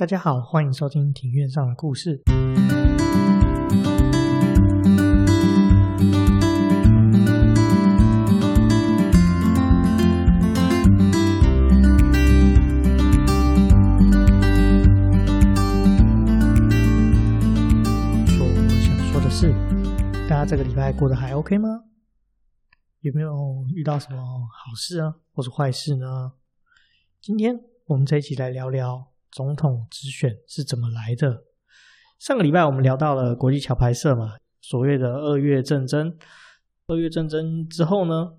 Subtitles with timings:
[0.00, 2.22] 大家好，欢迎收听庭院上的故事。
[18.24, 19.52] 说我想说的是，
[20.26, 21.68] 大家这个礼拜过得还 OK 吗？
[23.00, 26.32] 有没有遇到什么好事啊，或是坏事呢？
[27.20, 29.09] 今天我们这一起来聊聊。
[29.30, 31.44] 总统直选是怎么来的？
[32.18, 36.16] 上个礼拜我们聊到了国际桥牌社嘛，所谓的二月政争。
[36.88, 38.32] 二月政争之后呢，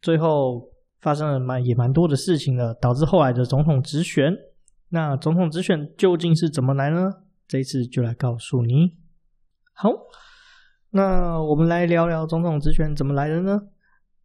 [0.00, 0.70] 最后
[1.00, 4.32] 发生了蛮也蛮多的事情了，导致后来的总统直选。
[4.90, 7.10] 那总统直选究竟是怎么来呢？
[7.46, 8.96] 这一次就来告诉你。
[9.72, 9.90] 好，
[10.90, 13.58] 那我们来聊聊总统直选怎么来的呢？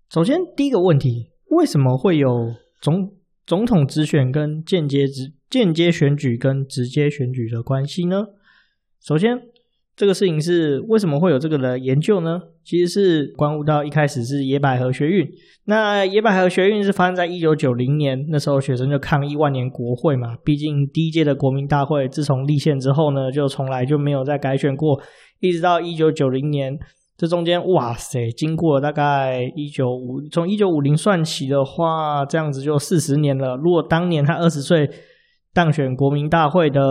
[0.09, 8.25] 首先第一个问题，为什么会有总总统直选跟间接直间接选举跟直接选举的关系呢？
[9.01, 9.38] 首先，
[9.95, 12.41] 这个事情是为什么会有这个的研究呢？
[12.63, 15.29] 其实是关乎到一开始是野百合学运。
[15.65, 20.37] 那野百合学运是发生在一九九零年，那时候学生就抗议万年国会嘛。
[20.43, 25.01] 毕竟第一届的国民大会自从立宪之后呢，就从来就没有再改选过，
[25.41, 26.79] 一直到一九九零年。
[27.17, 33.55] 这中间，哇塞，经过了大概一九五，从一九五零算起的话，这样子就四十年了。
[33.55, 34.89] 如果当年他二十岁，
[35.53, 36.81] 当选国民大会的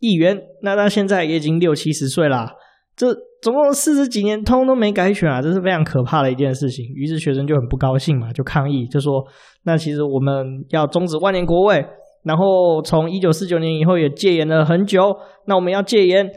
[0.00, 2.54] 议员，那他现在也已经六七十岁啦。
[2.94, 6.84] 这总共四十几年，通通都没改选啊，这是非常可怕的一件事情。
[6.94, 9.24] 于是学生就很不高兴嘛，就抗议，就说
[9.64, 11.84] ：“那其实我们要终止万年国会，
[12.22, 16.30] 然后从一九四九年以后也戒严了很久，那我们要戒严，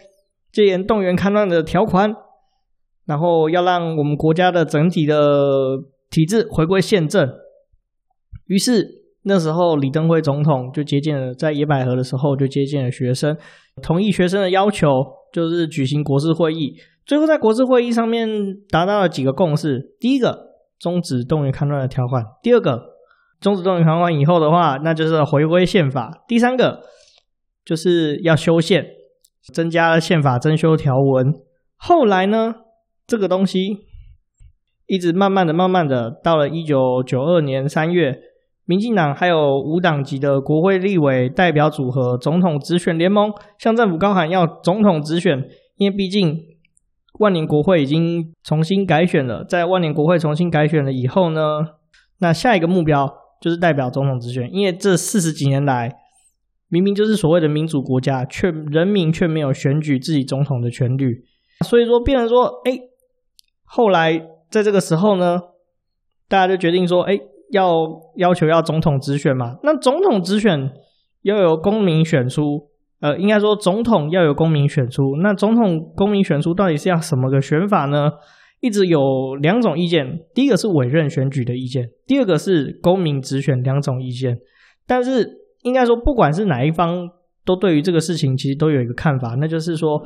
[0.51, 2.11] 戒严动员戡乱的条款，
[3.07, 5.15] 然后要让我们国家的整体的
[6.11, 7.27] 体制回归宪政。”
[8.45, 8.97] 于是。
[9.29, 13.35] 那时候，李登辉总统就接见了，在野百合的时候就接见了学生，
[13.81, 14.87] 同意学生的要求，
[15.33, 16.75] 就是举行国是会议。
[17.05, 18.29] 最后，在国是会议上面
[18.69, 22.81] 达到了几个共识：第一个，终止动员戡乱的条款；第二个，
[23.41, 26.79] 终止动员戡乱以后的话，那就是回归宪法；第三个，
[27.65, 28.85] 就是要修宪，
[29.53, 31.33] 增加宪法增修条文。
[31.75, 32.55] 后来呢，
[33.07, 33.85] 这个东西
[34.85, 38.19] 一直慢慢的、慢慢的，到了一九九二年三月。
[38.69, 45.47] 民进党还有无党籍的国会立委代表组合总统直选联盟向政府高喊要总统直选，
[45.77, 46.37] 因为毕竟
[47.19, 51.39] 万年国会已经重新改选了，在万年国会重新改选了以后呢，
[52.19, 55.95] 那下一个目标就是代表总统直选，因为这四十几年来
[56.67, 61.05] 明明就是所谓的民主国家，却人民却没有选举自己总统的权利，
[61.65, 62.77] 所以说变成说，哎，
[63.67, 64.19] 后来
[64.49, 65.39] 在这个时候呢，
[66.27, 67.19] 大家就决定说，哎。
[67.51, 69.55] 要要求要总统直选嘛？
[69.63, 70.69] 那总统直选
[71.21, 72.67] 要有公民选出，
[72.99, 75.15] 呃，应该说总统要有公民选出。
[75.23, 78.11] 那总统公民选出到底是要什么个选法呢？
[78.59, 84.37] 一直有两种意见，第一个是委任选举的意见，第二个是公民直选两种意见。
[84.85, 85.25] 但是
[85.61, 87.09] 应该说，不管是哪一方，
[87.45, 90.05] 都对于这个事情其实都有一个看法，那就是说，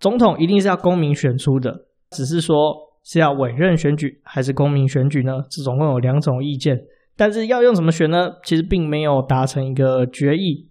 [0.00, 1.72] 总统一定是要公民选出的，
[2.10, 2.89] 只是说。
[3.02, 5.32] 是要委任选举还是公民选举呢？
[5.50, 6.78] 这总共有两种意见，
[7.16, 8.32] 但是要用什么选呢？
[8.44, 10.68] 其实并没有达成一个决议。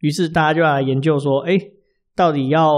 [0.00, 1.56] 于是大家就来研究说，哎，
[2.16, 2.72] 到底要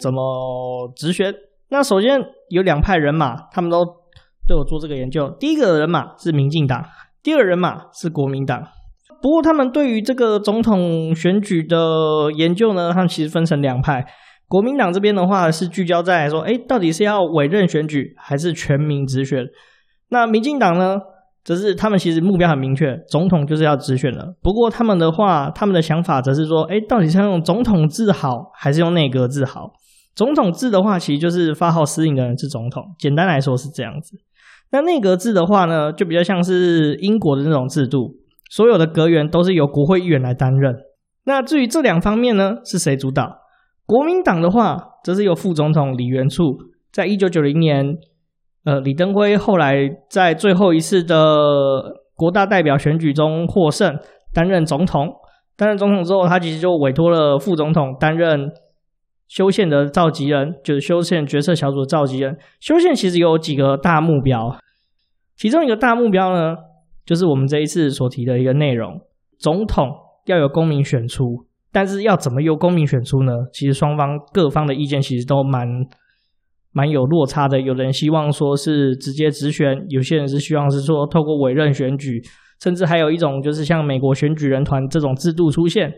[0.00, 1.34] 怎么直选？
[1.68, 3.84] 那首先有两派人马，他们都
[4.48, 5.30] 对我做这个研究。
[5.38, 6.82] 第一个人马是民进党，
[7.22, 8.66] 第二人马是国民党。
[9.20, 14.06] 不过他们对于这个总统选举的研究呢，他们其实分成两派。
[14.52, 19.46] 国民党这边的话是聚焦在说，哎，到底是要委任选举还是全民直选？
[20.10, 20.98] 那民进党呢，
[21.42, 24.34] 则是他们其实目标很明确，总统就是要直选了。
[24.42, 29.72] 不过他们的话，他们的想法则是说，哎，到底是用总统制好，还是用内阁制好？
[30.14, 34.18] 总统制的话，其实就是发号施令的人是总统，简单来说是这样子。
[34.70, 38.16] 那内阁制的话呢，就比较像是英国的那种制度，
[38.50, 40.76] 所有的阁员都是由国会议员来担任。
[41.24, 43.38] 那至于这两方面呢，是谁主导？
[43.86, 46.56] 国民党的话，则是由副总统李元簇，
[46.90, 47.96] 在一九九零年，
[48.64, 49.74] 呃，李登辉后来
[50.08, 51.16] 在最后一次的
[52.14, 53.98] 国大代表选举中获胜，
[54.32, 55.08] 担任总统。
[55.54, 58.50] 担任总统之后，他其实就委托了副总统担任
[59.28, 62.38] 修宪的召集人，就是修宪决策小组的召集人。
[62.58, 64.56] 修宪其实有几个大目标，
[65.36, 66.56] 其中一个大目标呢，
[67.04, 69.02] 就是我们这一次所提的一个内容：
[69.38, 69.88] 总统
[70.26, 71.46] 要有公民选出。
[71.72, 73.32] 但是要怎么由公民选出呢？
[73.52, 75.66] 其实双方各方的意见其实都蛮
[76.70, 77.60] 蛮有落差的。
[77.60, 82.22] 有人希望说是直接直选，有些人是希望是说透过委任选举，
[82.62, 85.92] 甚至还有一种就是像美国选举人团这种制度出现。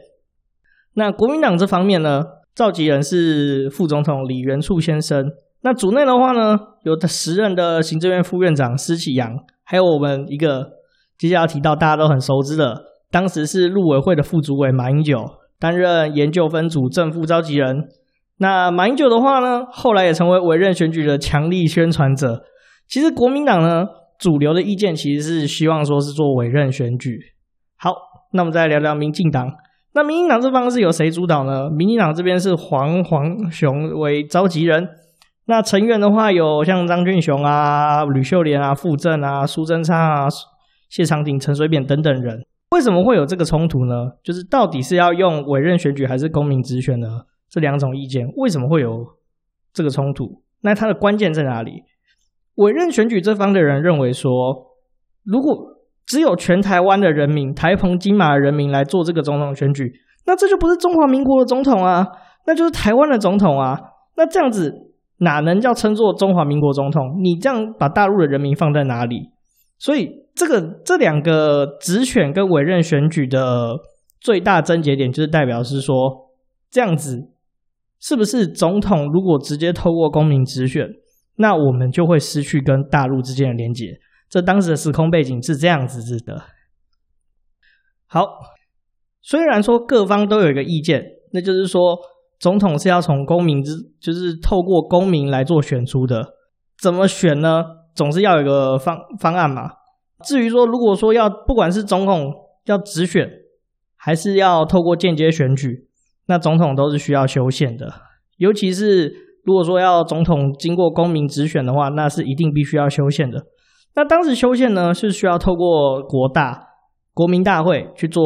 [0.94, 2.22] 那国民党这方面呢，
[2.54, 5.26] 召集人是副总统李元簇先生。
[5.62, 9.28] 那组内的话呢，有时任的行政院副院长施启扬，
[9.64, 10.70] 还有我们一个
[11.18, 15.24] 接下来提到大家都很熟知的，当时是陆委会的副主委马英九，
[15.58, 17.88] 担任研究分组正副召集人。
[18.38, 22.42] 那马英九的话呢，后来也成为委任选举的强力宣传者。
[22.88, 23.86] 其实国民党呢，
[24.18, 27.18] 主流的意见其实是希望说是做委任选举。
[27.76, 27.92] 好，
[28.32, 29.48] 那我们再聊聊民进党。
[29.94, 31.70] 那民进党这方是由谁主导呢？
[31.70, 34.88] 民进党这边是黄黄雄为召集人。
[35.46, 40.26] 那成员的话有像张俊雄啊、吕秀莲啊、傅政啊、苏贞昌啊、
[40.88, 42.44] 谢长廷、陈水扁等等人。
[42.74, 44.10] 为什么会有这个冲突呢？
[44.24, 47.06] 就是到底是要用委任选举还是公民直选呢？
[47.48, 49.06] 这两种意见为什么会有
[49.72, 50.42] 这个冲突？
[50.62, 51.84] 那它的关键在哪里？
[52.56, 54.30] 委任选举这方的人认为说，
[55.22, 55.54] 如果
[56.04, 59.92] 只有全台湾的人民、台澎金马的人民来做这个总统选举，
[60.26, 62.08] 那这就不是中华民国的总统啊，
[62.46, 63.78] 那就是台湾的总统啊。
[64.16, 64.72] 那这样子
[65.18, 67.20] 哪能叫称作中华民国总统？
[67.22, 69.30] 你这样把大陆的人民放在哪里？
[69.84, 73.74] 所以这个这两个直选跟委任选举的
[74.18, 75.94] 最大症结点，就是代表是说，
[76.70, 77.28] 这样子
[78.00, 80.88] 是不是总统如果直接透过公民直选，
[81.36, 83.98] 那我们就会失去跟大陆之间的连结。
[84.30, 86.42] 这当时的时空背景是这样子的。
[88.06, 88.24] 好，
[89.20, 91.04] 虽然说各方都有一个意见，
[91.34, 91.98] 那就是说
[92.40, 96.24] 总统是要从公民之，就是透过公民来做选出的。
[96.80, 97.64] 怎么选呢？
[97.94, 99.70] 总是要有一个方方案嘛。
[100.24, 102.32] 至于说，如果说要不管是总统
[102.64, 103.28] 要直选，
[103.96, 105.86] 还是要透过间接选举，
[106.26, 107.92] 那总统都是需要修宪的。
[108.38, 109.12] 尤其是
[109.44, 113.44] 如果说要总统经过公民直选的话，那是一定必须要修宪的。
[113.94, 116.68] 那当时修宪呢，是需要透过国大
[117.12, 118.22] 国民大会去做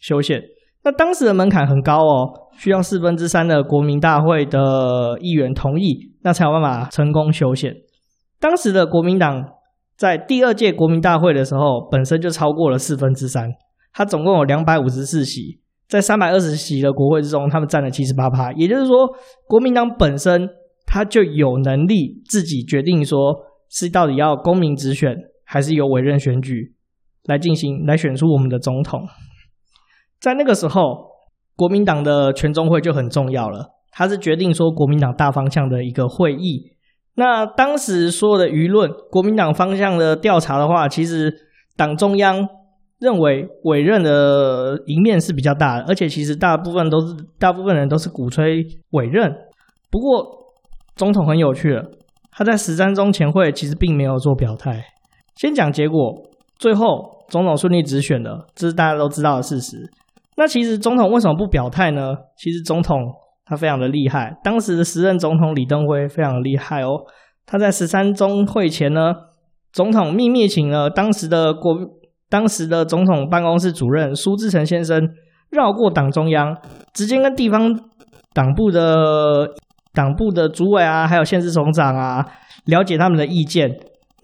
[0.00, 0.42] 修宪。
[0.84, 7.74] 那当时的门槛很高哦，需要四分之三的国民大会的议员同意，那才有办法成功修宪。
[8.44, 9.42] 当时的国民党
[9.96, 13.48] 在第二届国民大会的时候，本身就超过了四分之三，
[13.94, 18.52] 它总共有两百五十四席，在三百二十席的国会之中，他们占了七十八趴。
[18.52, 19.08] 也就是说，
[19.48, 20.46] 国民党本身
[20.84, 23.18] 它就有能力自己决定说。
[23.70, 26.74] 是到底要公民直选，还是由委任选举
[27.24, 29.00] 来进行，来选出我们的总统？
[30.20, 31.08] 在那个时候，
[31.56, 36.73] 国民党的全中会就很重要了，它是决定说国民党大方向的一个会议。
[37.16, 41.32] 那当时所有的舆论，国民党方向的调查的话，其实
[41.76, 42.46] 党中央
[42.98, 49.32] 认为委任的赢面是比较大的，而且其实大部分都是大部分人都是鼓吹委任。
[49.90, 50.24] 不过，
[50.96, 51.84] 总统很有趣了。
[52.36, 54.84] 他在十三中全会其实并没有做表态。
[55.36, 55.98] 先讲结果，
[56.58, 59.88] 最后总统顺利直选了，这是大家都知道的事实。
[60.36, 62.12] 那其实总统为什么不表态呢？
[62.36, 62.96] 其实总统
[63.44, 67.00] 他非常的厉害，当时的时任总统李登辉非常的厉害哦。
[67.46, 69.12] 他在十三中会前呢，
[69.72, 71.76] 总统秘密请了当时的国
[72.28, 75.08] 当时的总统办公室主任苏志诚先生，
[75.50, 76.56] 绕过党中央，
[76.92, 77.78] 直接跟地方
[78.32, 79.54] 党部的。
[79.96, 82.26] 党部的主委啊，还有县市首长啊，
[82.64, 83.70] 了解他们的意见。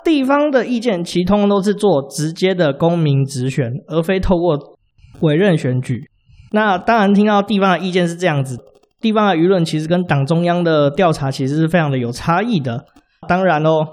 [0.02, 4.58] 地方的意见其通通都是做直接的公民直选，而非透过
[5.20, 6.10] 委任选举。
[6.50, 8.56] 那当然，听到地方的意见是这样子，
[9.00, 12.84] 地方的舆论其实跟党中央的调查其实是非常的有差异的。
[13.26, 13.86] 当然喽，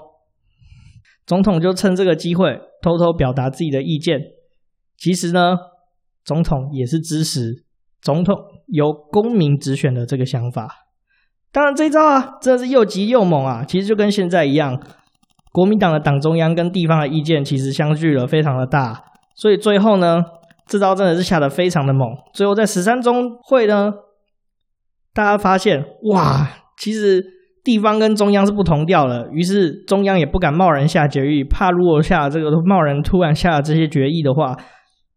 [1.26, 4.20] 总统就趁这个机会偷偷表达自己的意见。
[4.96, 5.56] 其实呢，
[6.24, 7.64] 总统也是支持
[8.02, 8.36] 总统
[8.66, 10.68] 由公民直选的这个想法。
[11.50, 13.64] 当然，这一招啊，真的是又急又猛啊！
[13.66, 14.78] 其实就跟现在一样，
[15.50, 19.02] 国民党的党中央跟地方的意见其实相距了非常的大，
[19.34, 20.22] 所以最后呢，
[20.66, 22.08] 这招真的是下得非常的猛。
[22.34, 23.90] 最后在十三中会呢，
[25.18, 27.20] 大家发现哇，其实
[27.64, 34.56] 地方跟中央是不同调的，于是中央也不敢贸然下决议，怕如果下这个贸然突然下了这些决议的话，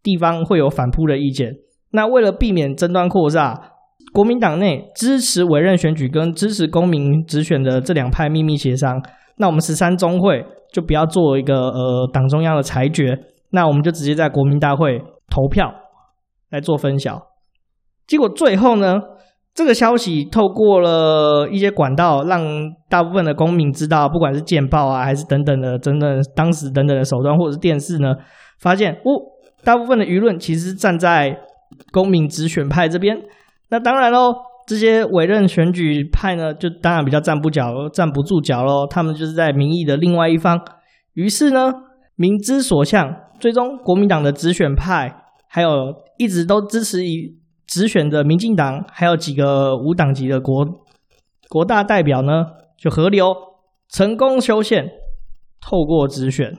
[0.02, 1.52] 地方会有反扑的意见。
[1.92, 3.68] 那为了避免争端扩大。
[4.12, 9.02] 国民党内支持委任选举跟支持公民直选的这两派秘密协商，
[9.38, 10.44] 那我们十三中会
[10.74, 13.18] 就不要做一个呃党中央的裁决，
[13.52, 15.72] 那我们就直接在国民大会投票
[16.50, 17.28] 来做分晓。
[18.06, 18.96] 结果最后呢，
[19.54, 22.42] 这个消息透过了一些管道，让
[22.90, 28.16] 大部分的公民知道，不管是见报啊，还是等等的等等当时等等的手段，或者是电视呢，
[28.60, 29.12] 发现哦，
[29.64, 31.38] 大部分的舆论其实站在
[31.92, 33.18] 公民直选派这边。
[33.70, 34.34] 那当然喽，
[34.66, 38.88] 这些委任选举派呢，就当然比较站不脚，站不住脚喽。
[38.88, 40.60] 他们就是在民意的另外一方。
[41.14, 41.74] 于是呢，
[42.16, 45.14] 民之所向，最终国民党的直选派，
[45.48, 47.38] 还有一直都支持以
[47.72, 50.66] 直选的民进党，还有几个无党籍的国
[51.48, 52.48] 国大代表呢，
[52.78, 53.34] 就合流
[53.88, 54.90] 成功修宪，
[55.62, 56.58] 透过直选，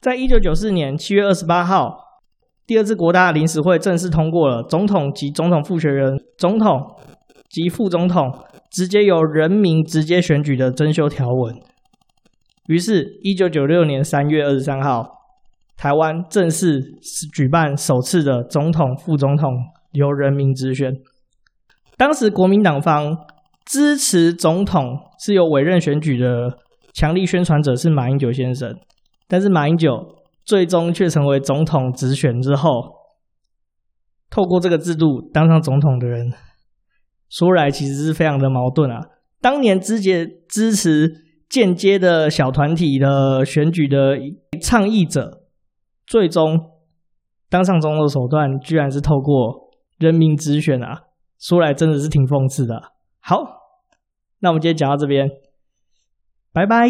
[0.00, 1.98] 在一九九四年七月二十八号，
[2.66, 6.96] 第二次国大临时会正式通过了总统及总统复选人、总统
[7.48, 8.32] 及副总统
[8.72, 11.54] 直接由人民直接选举的增修条文。
[12.66, 15.17] 于是，一九九六年三月二十三号，
[15.78, 16.82] 台湾正式
[17.32, 19.48] 举办首次的总统、副总统
[19.92, 20.92] 由人民直选。
[21.96, 23.16] 当时国民党方
[23.64, 26.58] 支持总统是由委任选举的，
[26.92, 28.76] 强力宣传者是马英九先生。
[29.28, 29.90] 但是马英九
[30.44, 32.68] 最终却成为总统直选之后，
[34.28, 36.32] 透过这个制度当上总统的人，
[37.30, 38.98] 说来其实是非常的矛盾啊。
[39.40, 41.28] 当年直接支持。
[41.48, 44.18] 间接的小团体的选举的
[44.60, 45.44] 倡议者，
[46.08, 46.58] 最终
[47.50, 51.02] 当上总统的手段，居然是透过人民直选啊！
[51.38, 52.80] 说来真的是挺讽刺的。
[53.20, 53.36] 好，
[54.40, 55.28] 那我们今天讲到这边，
[56.52, 56.88] 拜拜。